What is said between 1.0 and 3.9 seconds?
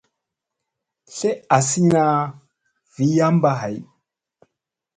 Tle asina vii yamba hay.